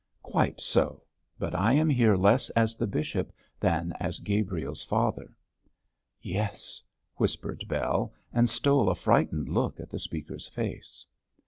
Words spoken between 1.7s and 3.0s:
am here less as the